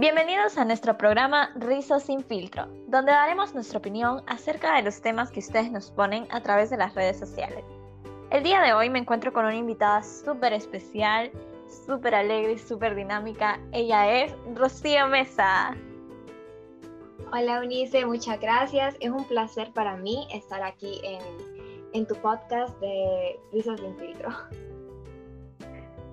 [0.00, 5.30] Bienvenidos a nuestro programa Rizos sin filtro, donde daremos nuestra opinión acerca de los temas
[5.30, 7.62] que ustedes nos ponen a través de las redes sociales.
[8.30, 11.30] El día de hoy me encuentro con una invitada súper especial,
[11.84, 13.60] súper alegre y súper dinámica.
[13.72, 15.76] Ella es Rocío Mesa.
[17.30, 18.96] Hola Unice, muchas gracias.
[19.00, 21.20] Es un placer para mí estar aquí en,
[21.92, 24.30] en tu podcast de Rizos sin filtro.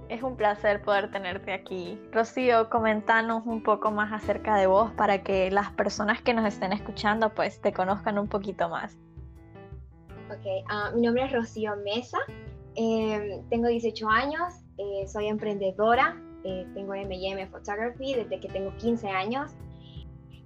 [0.10, 2.00] Es un placer poder tenerte aquí.
[2.14, 6.71] Rocío, comentanos un poco más acerca de vos para que las personas que nos estén
[6.71, 8.97] escuchando pues te conozcan un poquito más.
[10.30, 12.20] Ok, ah, mi nombre es Rocío Mesa,
[12.75, 19.10] em, tengo 18 años, eh, soy emprendedora, eh, tengo M&M Photography desde que tengo 15
[19.10, 19.55] años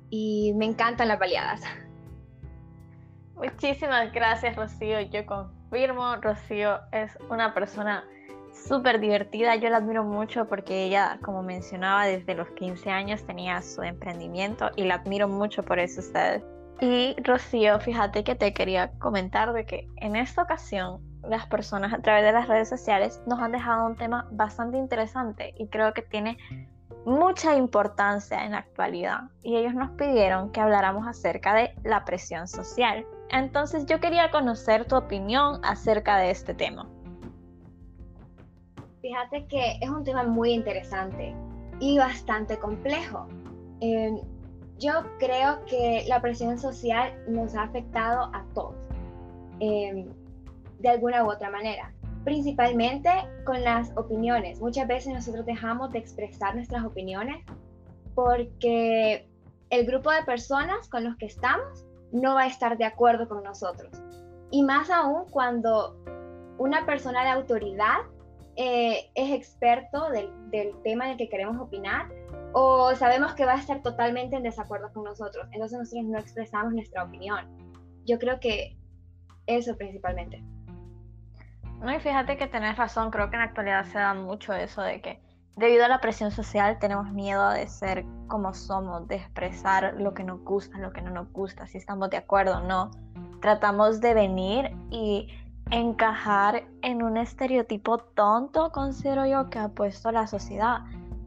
[0.09, 1.62] y me encantan las baleadas.
[3.35, 8.03] Muchísimas gracias Rocío, yo confirmo, Rocío es una persona
[8.53, 13.62] súper divertida, yo la admiro mucho porque ella, como mencionaba, desde los 15 años tenía
[13.62, 16.43] su emprendimiento y la admiro mucho por eso ustedes.
[16.79, 22.01] Y Rocío, fíjate que te quería comentar de que en esta ocasión las personas a
[22.01, 26.01] través de las redes sociales nos han dejado un tema bastante interesante y creo que
[26.01, 26.37] tiene
[27.05, 29.21] mucha importancia en la actualidad.
[29.43, 33.05] Y ellos nos pidieron que habláramos acerca de la presión social.
[33.29, 36.87] Entonces yo quería conocer tu opinión acerca de este tema.
[39.02, 41.35] Fíjate que es un tema muy interesante
[41.80, 43.27] y bastante complejo.
[43.80, 44.20] Em,
[44.77, 48.76] yo creo que la presión social nos ha afectado a todos,
[49.60, 50.07] em,
[50.79, 53.10] de alguna u otra manera, principalmente
[53.44, 54.62] con las opiniones.
[54.62, 57.44] Muchas veces nosotros dejamos de expresar nuestras opiniones
[58.13, 59.27] porque
[59.72, 63.44] el grupo de personas con los que estamos no va a estar de acuerdo con
[63.44, 63.90] nosotros.
[64.52, 65.96] Y más aún cuando
[66.59, 68.02] una persona de autoridad
[68.56, 70.31] eh, es experto del,
[70.84, 72.07] tema en el que queremos opinar
[72.53, 75.47] o sabemos que va a estar totalmente en desacuerdo con nosotros.
[75.52, 77.45] Entonces nosotros no expresamos nuestra opinión.
[78.06, 78.78] Yo creo que
[79.45, 80.44] eso principalmente.
[81.79, 84.81] No, y fíjate que tenés razón, creo que en la actualidad se da mucho eso
[84.81, 85.19] de que
[85.56, 90.23] debido a la presión social tenemos miedo de ser como somos, de expresar lo que
[90.23, 92.91] nos gusta, lo que no nos gusta, si estamos de acuerdo o no.
[93.41, 95.29] Tratamos de venir y
[95.71, 100.81] encajar en un estereotipo tonto, considero yo, que ha puesto la sociedad.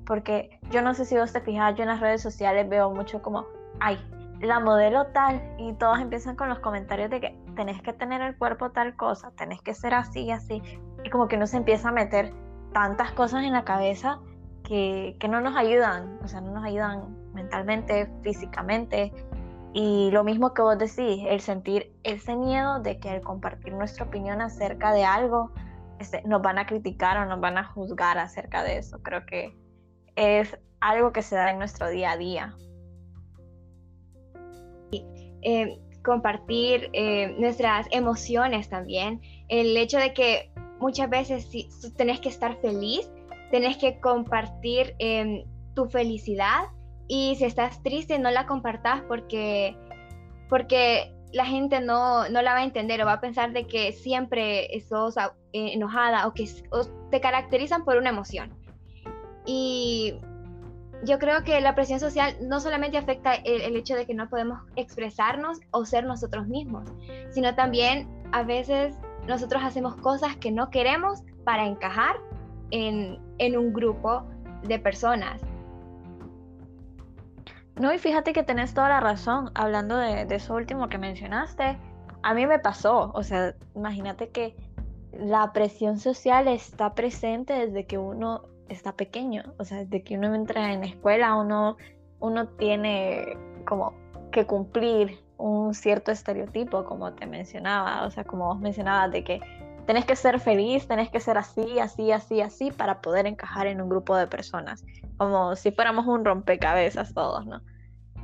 [0.07, 3.23] Porque yo no sé si vos te fijas, yo en las redes sociales veo mucho
[3.23, 3.47] como,
[3.81, 3.99] ay,
[4.41, 8.37] la modelo tal, y todos empiezan con los comentarios de que tenés que tener el
[8.37, 10.63] cuerpo tal cosa, tenés que ser así y así,
[11.03, 12.35] y como que uno se empieza a meter
[12.75, 14.19] tantas cosas en la cabeza
[14.65, 19.13] que, que no nos ayudan, o sea, no nos ayudan mentalmente, físicamente,
[19.75, 24.05] y lo mismo que vos decís, el sentir ese miedo de que al compartir nuestra
[24.05, 25.51] opinión acerca de algo,
[25.99, 29.03] este, nos van a criticar o nos van a juzgar acerca de eso.
[29.03, 29.53] Creo que
[30.15, 32.55] es algo que se da en nuestro día a día.
[34.93, 39.21] Eh, compartir eh, nuestras emociones también.
[39.49, 43.11] El hecho de que muchas veces si tenés que estar feliz,
[43.51, 46.67] tenés que compartir em, tu felicidad
[47.09, 49.77] y si estás triste, no la compartas porque,
[50.49, 53.93] porque la gente no, no, la va a entender o va a pensar de que
[53.93, 55.17] siempre sos
[55.53, 56.49] enojada o que
[57.11, 58.53] te caracterizan por una emoción.
[59.45, 60.15] Y
[61.05, 64.61] yo creo que la presión social no solamente afecta el, hecho de que no podemos
[64.77, 66.89] expresarnos o ser nosotros mismos,
[67.31, 72.17] sino también a veces nosotros hacemos cosas que no queremos para encajar
[72.71, 74.25] en, en un grupo
[74.63, 75.43] de personas.
[77.77, 81.77] No, y fíjate que tenés toda la razón, hablando de, eso último que mencionaste,
[82.23, 84.57] a mí me pasó, o sea, imagínate que
[85.13, 90.35] la presión social está presente desde que uno está pequeño, o sea, desde que uno
[90.35, 91.77] entra en escuela, uno,
[92.21, 93.37] uno tiene
[93.67, 93.93] como
[94.31, 99.41] que cumplir un cierto estereotipo, como te mencionaba, o sea, como vos mencionabas, de que
[99.87, 103.81] tenés que ser feliz, tenés que ser así, así, así, así, para poder encajar en
[103.81, 104.85] un grupo de personas,
[105.17, 107.61] como si fuéramos un rompecabezas todos, ¿no?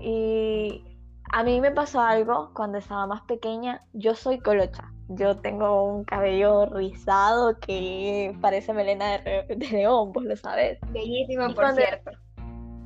[0.01, 0.85] Y
[1.33, 6.05] a mí me pasó algo cuando estaba más pequeña, yo soy colocha, yo tengo un
[6.05, 10.79] cabello rizado que parece melena de, león, vos lo sabes.
[10.93, 12.11] Bellísimo, por cierto.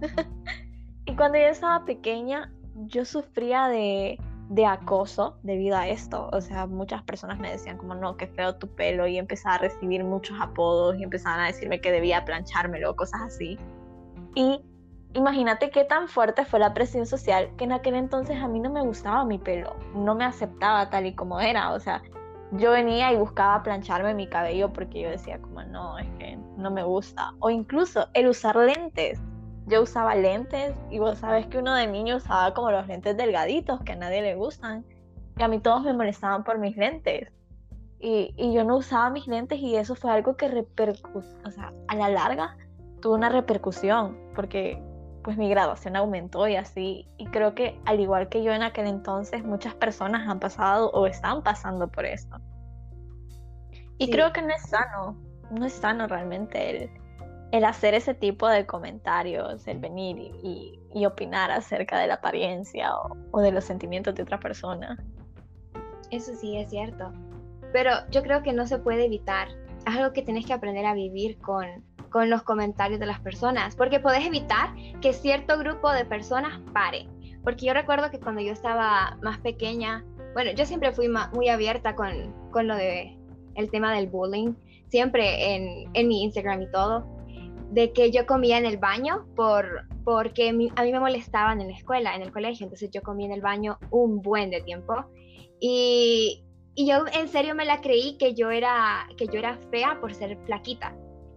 [1.07, 2.53] y cuando yo estaba pequeña,
[2.87, 4.19] yo sufría de
[4.49, 6.29] de acoso debido a esto.
[6.33, 9.59] O sea, muchas personas me decían como, no, qué feo tu pelo y empezaba a
[9.59, 13.59] recibir muchos apodos y empezaban a decirme que debía planchármelo, cosas así.
[14.35, 14.61] Y
[15.15, 18.71] imagínate qué tan fuerte fue la presión social que en aquel entonces a mí no
[18.71, 21.73] me gustaba mi pelo, no me aceptaba tal y como era.
[21.73, 22.03] O sea,
[22.53, 26.71] yo venía y buscaba plancharme mi cabello porque yo decía como, no, es que no
[26.71, 27.33] me gusta.
[27.39, 29.21] O incluso el usar lentes.
[29.67, 33.81] yo usaba lentes y vos sabes que uno de niños usaba como los lentes delgaditos
[33.83, 34.85] que a nadie le gustan.
[35.39, 37.31] Y a mí todos me molestaban por mis lentes.
[38.01, 41.73] Y, y yo no usaba mis lentes y eso fue algo que repercutió, o sea,
[41.89, 42.57] a la larga
[43.01, 44.83] tuvo una repercusión porque
[45.25, 47.09] pues mi graduación aumentó y así.
[47.17, 51.07] Y creo que al igual que yo en aquel entonces, muchas personas han pasado o
[51.07, 52.37] están pasando por esto.
[53.99, 55.17] Y creo que no es sano,
[55.51, 56.91] no es sano realmente el,
[57.53, 62.95] el hacer ese tipo de comentarios, el venir y, y, opinar acerca de la apariencia
[62.95, 65.03] o, o, de los sentimientos de otra persona.
[66.11, 67.13] Eso sí es cierto.
[67.73, 69.49] Pero yo creo que no se puede evitar.
[69.87, 71.65] Es algo que tienes que aprender a vivir con,
[72.15, 77.09] con los comentarios de las personas, porque puedes evitar que cierto grupo de personas pare.
[77.43, 81.97] Porque yo recuerdo que cuando yo estaba más pequeña, bueno, yo siempre fui muy abierta
[81.97, 83.19] con, con lo de
[83.57, 84.55] el tema del bullying,
[84.91, 87.05] siempre en, en mi Instagram y todo,
[87.73, 91.77] de que yo comía en el baño por, porque a mí me molestaban en la
[91.77, 95.05] escuela, en el colegio, entonces yo comía en el baño un buen de tiempo.
[95.59, 96.45] Y,
[96.77, 100.15] y yo en serio me la creí que yo era, que yo era fea por
[100.15, 100.95] ser flaquita.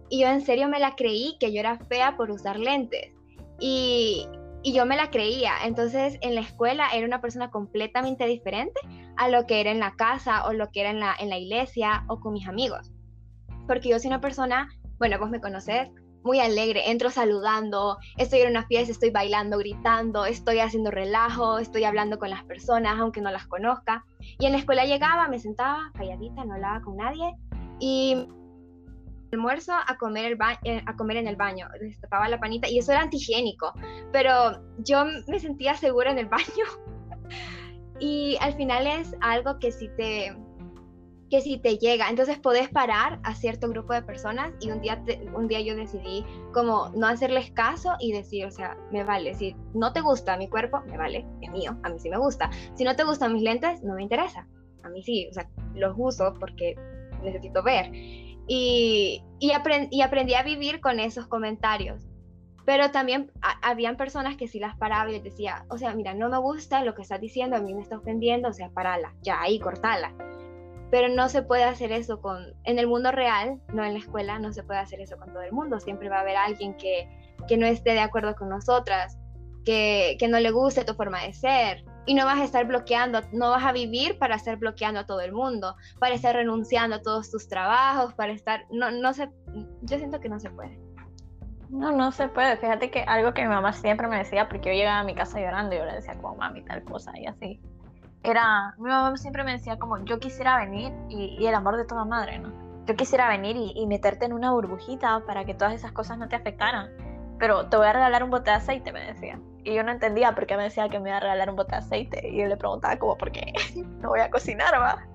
[0.08, 3.12] Y yo en serio me la creí que yo era fea por usar lentes.
[3.60, 4.26] Y,
[4.62, 5.52] y yo me la creía.
[5.64, 8.80] Entonces en la escuela era una persona completamente diferente
[9.16, 11.38] a lo que era en la casa o lo que era en la, en la
[11.38, 12.92] iglesia o con mis amigos.
[13.66, 14.68] Porque yo soy una persona,
[14.98, 15.90] bueno, vos me conocés,
[16.24, 21.84] muy alegre, entro saludando, estoy en una fiesta, estoy bailando, gritando, estoy haciendo relajo, estoy
[21.84, 24.04] hablando con las personas aunque no las conozca.
[24.38, 27.34] Y en la escuela llegaba, me sentaba calladita, no hablaba con nadie
[27.80, 28.26] y
[29.32, 32.92] almuerzo a comer, el eh, a comer en el baño, destapaba la panita y eso
[32.92, 33.72] era antihigiénico,
[34.12, 36.64] pero yo me sentía segura en el baño.
[38.00, 40.36] Y al final es algo que si te
[41.30, 45.02] que si te llega, entonces podés parar a cierto grupo de personas y un día,
[45.34, 49.54] un día yo decidí como no hacerles caso y decir, o sea, me vale, si
[49.74, 52.84] no te gusta mi cuerpo, me vale, es mío, a mí sí me gusta, si
[52.84, 54.46] no te gustan mis lentes, no me interesa,
[54.82, 56.76] a mí sí, o sea, los uso porque
[57.22, 57.90] necesito ver
[58.48, 59.52] y, y,
[59.90, 62.08] y aprendí a vivir con esos comentarios.
[62.64, 63.30] Pero también
[63.62, 66.84] habían personas que sí las paraba y les decía, o sea, mira, no me gusta
[66.84, 70.12] lo que estás diciendo, a mí me está ofendiendo, o sea, parala, ya ahí, cortala.
[70.90, 74.38] Pero no se puede hacer eso con, en el mundo real, no en la escuela,
[74.38, 75.80] no se puede hacer eso con todo el mundo.
[75.80, 77.08] Siempre va a haber alguien que,
[77.46, 79.18] que no esté de acuerdo con nosotras,
[79.64, 83.20] que, que no le guste tu forma de ser, y no vas a estar bloqueando,
[83.32, 87.02] no vas a vivir para estar bloqueando a todo el mundo, para estar renunciando a
[87.02, 89.28] todos tus trabajos, para estar, no, no se,
[89.82, 90.80] yo siento que no se puede.
[91.68, 92.56] No, no se puede.
[92.56, 95.38] Fíjate que algo que mi mamá siempre me decía, porque yo llegaba a mi casa
[95.38, 97.60] llorando y yo le decía como mami tal cosa y así.
[98.22, 102.06] Era, mi mamá siempre me decía como yo quisiera venir y, el amor de toda
[102.06, 102.54] madre, ¿no?
[102.86, 106.36] Yo quisiera venir y meterte en una burbujita para que todas esas cosas no te
[106.36, 106.88] afectaran.
[107.38, 109.38] Pero te voy a regalar un bote de aceite, me decía.
[109.64, 111.72] Y yo no entendía por qué me decía que me iba a regalar un bote
[111.72, 112.28] de aceite.
[112.28, 113.52] Y yo le preguntaba como, ¿por qué?
[114.00, 115.06] no voy a cocinar, va.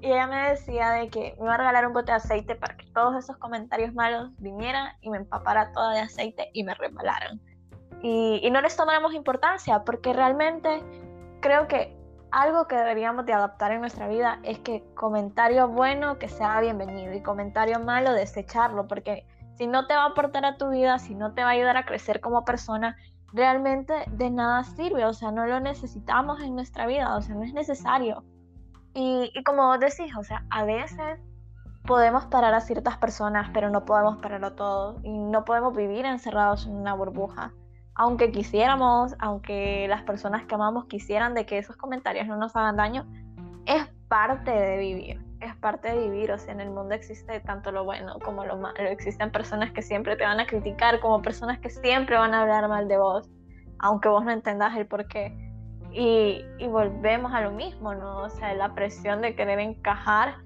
[0.00, 2.76] Y ella me decía de que me iba a regalar un bote de aceite para
[2.76, 7.40] que todos esos comentarios malos vinieran y me empapara toda de aceite y me resbalaran.
[8.02, 10.82] Y, y no les tomáramos importancia porque realmente
[11.40, 11.96] creo que
[12.32, 17.12] algo que deberíamos de adaptar en nuestra vida es que comentario bueno que sea bienvenido
[17.12, 21.14] y comentario malo desecharlo porque si no te va a aportar a tu vida, si
[21.14, 22.96] no te va a ayudar a crecer como persona,
[23.32, 27.42] realmente de nada sirve, o sea, no lo necesitamos en nuestra vida, o sea, no
[27.42, 28.24] es necesario.
[28.94, 31.18] Y, como vos decís, o sea, a veces
[31.86, 36.66] podemos parar a ciertas personas, pero no podemos pararlo todo y no podemos vivir encerrados
[36.66, 37.52] en una burbuja.
[37.94, 42.76] Aunque quisiéramos, aunque las personas que amamos quisieran de que esos comentarios no nos hagan
[42.76, 43.06] daño,
[43.66, 47.72] es parte de vivir, es parte de vivir, o sea, en el mundo existe tanto
[47.72, 51.58] lo bueno como lo malo, existen personas que siempre te van a criticar, como personas
[51.58, 53.28] que siempre van a hablar mal de vos,
[53.78, 55.36] aunque vos no entendas el por qué.
[55.92, 58.22] Y, y volvemos a lo mismo, ¿no?
[58.22, 60.36] O sea, la presión de querer encajar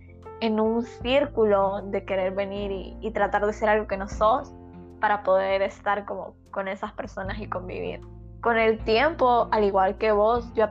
[0.40, 4.52] en un círculo, de querer venir y, y tratar de ser algo que no sos
[5.00, 8.00] para poder estar como con esas personas y convivir.
[8.40, 10.64] Con el tiempo, al igual que vos, yo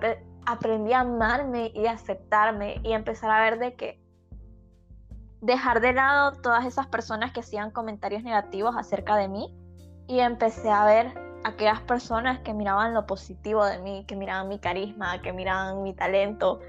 [0.46, 4.05] aprendí a amarme y aceptarme y empezar a ver de que
[5.46, 9.54] dejar de lado todas esas personas que hacían comentarios negativos acerca de mí
[10.08, 14.58] y empecé a ver aquellas personas que miraban lo positivo de mí, que miraban mi
[14.58, 16.60] carisma, que miraban mi talento,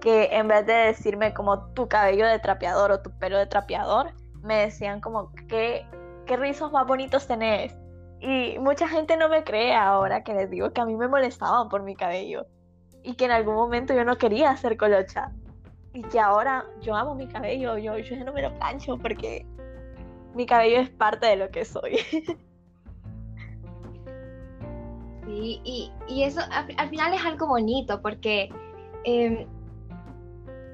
[0.00, 4.12] que en vez de decirme como tu cabello de trapeador o tu pelo de trapeador,
[4.42, 5.86] me decían como qué,
[6.26, 7.76] qué rizos más bonitos tenés.
[8.20, 11.68] Y mucha gente no me cree ahora que les digo que a mí me molestaban
[11.68, 12.46] por mi cabello
[13.02, 15.30] y que en algún momento yo no quería hacer colocha
[15.94, 19.46] y que ahora yo amo mi cabello, yo, yo no me lo plancho porque
[20.34, 21.98] mi cabello es parte de lo que soy.
[25.26, 28.50] Sí, y, eso al, final es algo bonito porque
[29.04, 29.46] em,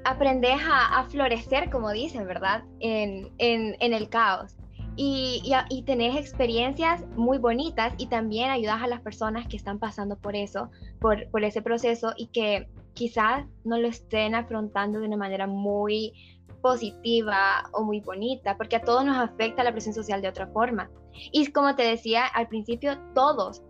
[0.05, 2.65] aprendes a, florecer, como dicen, ¿verdad?
[2.81, 4.57] En, el caos.
[4.97, 10.17] Y, y, tenés experiencias muy bonitas y también ayudas a las personas que están pasando
[10.19, 10.69] por eso,
[11.01, 12.69] por, por ese proceso y que
[13.01, 16.13] quizás no lo estén afrontando de una manera muy
[16.61, 20.91] positiva o muy bonita, porque a todos nos afecta la presión social de otra forma.
[21.33, 23.63] Y como te decía al principio, todos,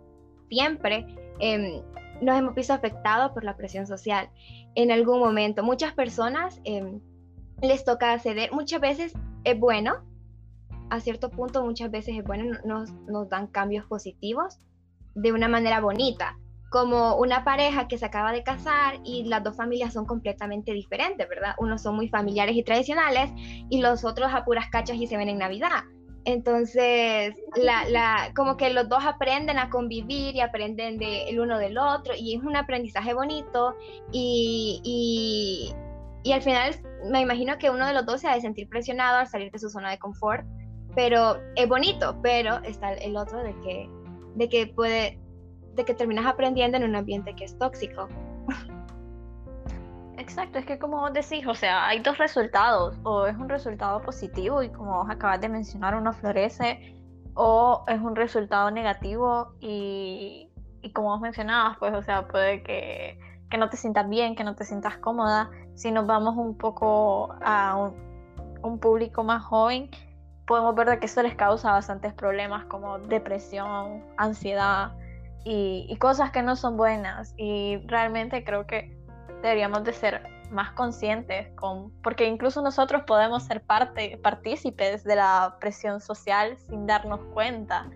[0.49, 1.05] siempre,
[1.39, 1.81] em,
[2.21, 4.29] nos hemos visto afectados por la presión social
[4.75, 5.63] en algún momento.
[5.63, 6.99] Muchas personas em,
[7.61, 9.13] les toca ceder, muchas veces
[9.45, 9.93] es bueno,
[10.89, 14.59] a cierto punto muchas veces es bueno, nos, nos dan cambios positivos
[15.15, 16.37] de una manera bonita,
[16.71, 21.27] como una pareja que se acaba de casar y las dos familias son completamente diferentes,
[21.27, 21.53] ¿verdad?
[21.57, 23.29] Unos son muy familiares y tradicionales
[23.69, 25.83] y los otros a puras cachas y se ven en Navidad.
[26.23, 31.77] Entonces, la, como que los dos aprenden a convivir y aprenden de, el uno del
[31.77, 33.75] otro y es un aprendizaje bonito
[34.13, 35.73] y,
[36.23, 36.73] y, al final
[37.11, 39.59] me imagino que uno de los dos se ha de sentir presionado al salir de
[39.59, 40.45] su zona de confort,
[40.95, 43.89] pero es bonito, pero está el otro de que,
[44.35, 45.19] de que puede
[45.75, 48.07] de que terminas aprendiendo en un ambiente que es tóxico.
[50.17, 54.01] Exacto, es que como vos decís, o sea, hay dos resultados, o es un resultado
[54.01, 56.95] positivo y como vos acabas de mencionar, uno florece,
[57.33, 60.49] o es un resultado negativo y,
[60.93, 64.55] como vos mencionabas, pues, o sea, puede que, que, no te sientas bien, que no
[64.55, 65.49] te sientas cómoda.
[65.75, 67.95] Si nos vamos un poco a un,
[68.61, 69.89] un público más joven,
[70.45, 74.91] podemos ver que eso les causa bastantes problemas como depresión, ansiedad,
[75.43, 77.33] y, cosas que no son buenas.
[77.37, 78.95] Y realmente creo que
[79.41, 85.55] deberíamos de ser más conscientes con, porque incluso nosotros podemos ser parte, partícipes de la
[85.59, 87.89] presión social sin darnos cuenta.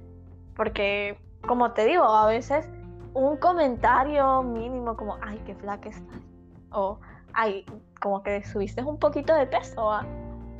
[0.55, 2.67] Porque, como te digo, a veces
[3.13, 6.19] un comentario mínimo como, ay, qué flaca estás.
[6.71, 6.99] O,
[7.33, 7.65] ay,
[8.01, 9.91] como que subiste un poquito de peso.
[9.91, 10.05] ¿ah?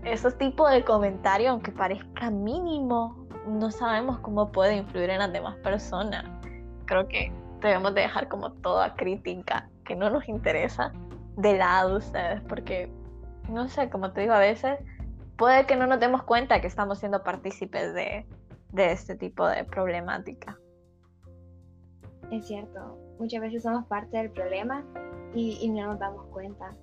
[0.04, 5.56] Esos tipos de comentarios, aunque parezca mínimo, no sabemos cómo puede influir en las demás
[5.58, 6.26] personas
[6.86, 10.92] creo que debemos de dejar como toda crítica que no nos interesa
[11.38, 12.90] de lado ustedes, porque,
[13.50, 14.80] no sé, como te digo, a veces
[15.38, 18.26] puede que no nos demos cuenta que estamos siendo partícipes de,
[18.72, 20.58] de este tipo de problemática.
[22.32, 24.84] Es cierto, muchas veces somos parte del problema
[25.34, 26.76] y, y no nos damos cuenta.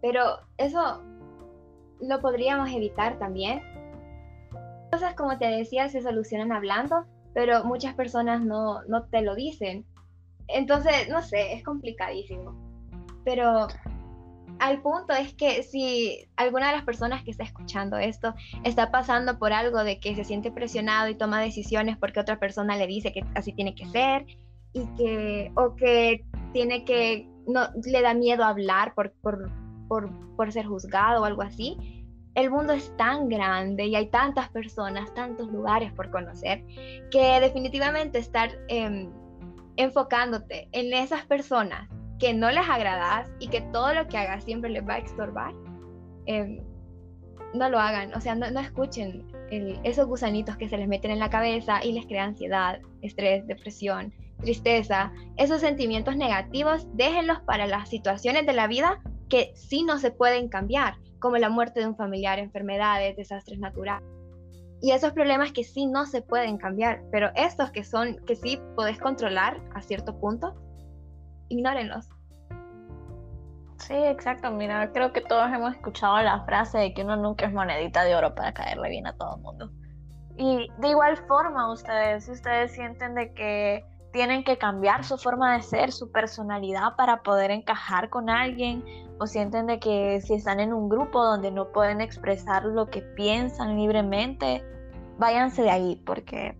[0.00, 1.02] Pero eso
[2.00, 3.62] lo podríamos evitar también.
[4.90, 9.84] Cosas como te decía se solucionan hablando pero muchas personas no, no te lo dicen.
[10.48, 12.54] Entonces, no sé, es complicadísimo.
[13.24, 13.68] Pero
[14.58, 18.34] al punto es que si alguna de las personas que está escuchando esto
[18.64, 22.76] está pasando por algo de que se siente presionado y toma decisiones porque otra persona
[22.76, 24.26] le dice que así tiene que ser
[24.72, 29.50] y que o que tiene que no le da miedo hablar por, por,
[29.88, 31.76] por, por ser juzgado o algo así,
[32.34, 36.64] el mundo es tan grande y hay tantas personas, tantos lugares por conocer,
[37.10, 39.10] que definitivamente estar em,
[39.76, 44.70] enfocándote en esas personas que no les agradas y que todo lo que hagas siempre
[44.70, 45.52] les va a estorbar,
[46.26, 46.60] em,
[47.54, 49.26] no lo hagan, o sea, no, escuchen
[49.84, 54.14] esos gusanitos que se les meten en la cabeza y les crea ansiedad, estrés, depresión,
[54.40, 60.10] tristeza, esos sentimientos negativos, déjenlos para las situaciones de la vida que sí no se
[60.10, 64.06] pueden cambiar como la muerte de un familiar, enfermedades, desastres naturales.
[64.82, 68.60] Y esos problemas que sí no se pueden cambiar, pero estos que son, que sí
[68.74, 70.54] podés controlar a cierto punto,
[71.48, 72.10] ignórenlos.
[73.78, 74.50] Sí, exacto.
[74.50, 78.16] Mira, creo que todos hemos escuchado la frase de que uno nunca es monedita de
[78.16, 79.70] oro para caerle bien a todo el mundo.
[80.36, 85.62] Y de igual forma, ustedes, ustedes sienten de que tienen que cambiar su forma de
[85.62, 88.84] ser, su personalidad para poder encajar con alguien
[89.22, 93.02] o sienten de que si están en un grupo donde no pueden expresar lo que
[93.02, 94.64] piensan libremente,
[95.16, 96.58] váyanse de ahí porque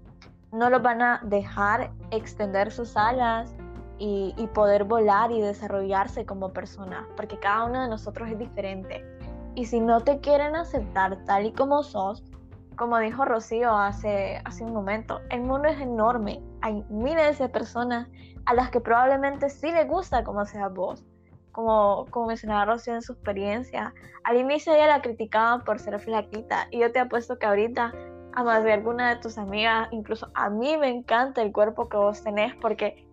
[0.52, 3.52] no los van a dejar extender sus alas
[3.98, 9.04] y, poder volar y desarrollarse como personas, porque cada uno de nosotros es diferente.
[9.54, 12.24] Y si no te quieren aceptar tal y como sos,
[12.76, 16.40] como dijo Rocío hace, hace un momento, el mundo es enorme.
[16.62, 18.08] Hay miles de personas
[18.46, 21.04] a las que probablemente sí les gusta como seas vos.
[21.52, 23.94] Como, como mencionaba Rocío en su experiencia.
[24.24, 27.92] Al inicio ella la criticaban por ser flaquita y yo te apuesto que ahorita
[28.34, 31.96] a más de alguna de tus amigas, incluso a mí me encanta el cuerpo que
[31.96, 33.06] vos tenés porque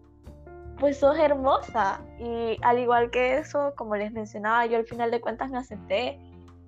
[0.79, 5.19] pues sos hermosa y al igual que eso, como les mencionaba, yo al final de
[5.19, 6.19] cuentas me acepté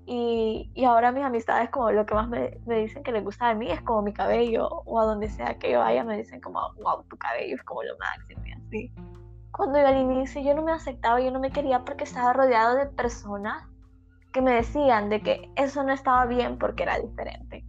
[0.05, 3.49] Y, y, ahora mis amistades como lo que más me, me, dicen que les gusta
[3.49, 6.41] de mí es como mi cabello o a donde sea que yo vaya me dicen
[6.41, 8.93] como, wow, tu cabello es como lo máximo y así.
[9.51, 12.75] Cuando yo al inicio yo no me aceptaba, yo no me quería porque estaba rodeado
[12.75, 13.63] de personas
[14.31, 17.65] que me decían de que eso no estaba bien porque era diferente.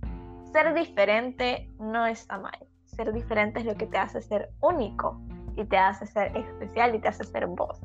[0.53, 2.59] Ser diferente no está mal.
[2.85, 5.21] Ser diferente es lo que te hace ser único
[5.57, 7.81] y te hace ser especial y te hace ser vos.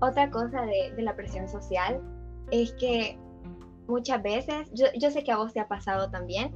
[0.00, 2.00] Otra cosa de, de la presión social
[2.50, 3.18] es que
[3.88, 6.54] muchas veces, yo, yo, sé que a vos te ha pasado también,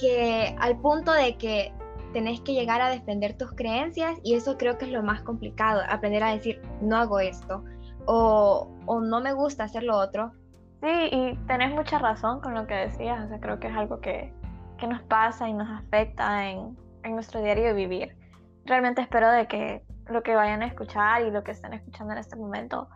[0.00, 1.72] que al punto de que
[2.12, 5.82] tenés que llegar a defender tus creencias y eso creo que es lo más complicado,
[5.88, 7.64] aprender a decir, no hago esto
[8.06, 10.32] o, o no me gusta hacer lo otro.
[10.82, 14.00] Sí, y tenés mucha razón con lo que decías, o sea, creo que es algo
[14.00, 14.32] que,
[14.78, 18.16] que nos pasa y nos afecta en, en nuestro diario vivir.
[18.64, 22.18] Realmente espero de que lo que vayan a escuchar y lo que estén escuchando en
[22.18, 22.88] este momento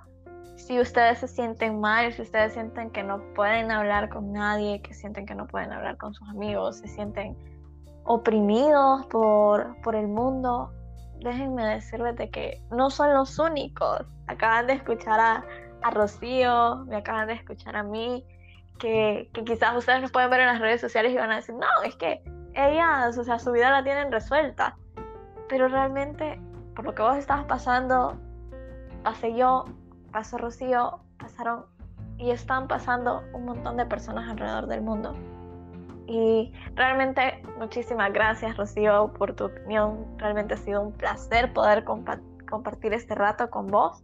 [0.60, 4.94] si ustedes se sienten mal, si ustedes sienten que no pueden hablar con nadie, que
[4.94, 7.36] sienten que no pueden hablar con sus amigos, se sienten
[8.04, 10.72] oprimidos por, por el mundo,
[11.20, 14.02] déjenme decirles de que no son los únicos.
[14.26, 15.44] Acaban de escuchar a,
[15.82, 18.24] a Rocío, me acaban de escuchar a mí,
[18.78, 21.54] que, que, quizás ustedes nos pueden ver en las redes sociales y van a decir,
[21.54, 22.22] no, es que
[22.54, 24.76] ellas, o sea, su vida la tienen resuelta.
[25.48, 26.40] Pero realmente,
[26.74, 28.18] por lo que vos estabas pasando,
[29.02, 29.64] pasé yo,
[30.12, 31.66] pasó Rocío, pasaron
[32.16, 35.14] y están pasando un montón de personas alrededor del mundo.
[36.10, 40.04] Y realmente muchísimas gracias Rocío por tu opinión.
[40.18, 42.18] Realmente ha sido un placer poder compa
[42.50, 44.02] compartir este rato con vos.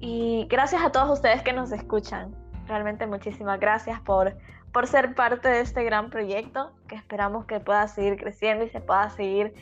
[0.00, 2.34] Y gracias a todos ustedes que nos escuchan.
[2.66, 4.36] Realmente muchísimas gracias por,
[4.72, 8.80] por ser parte de este gran proyecto que esperamos que pueda seguir creciendo y se
[8.80, 9.54] pueda seguir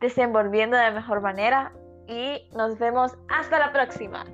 [0.00, 1.70] desenvolviendo de mejor manera.
[2.08, 4.24] Y nos vemos hasta la próxima.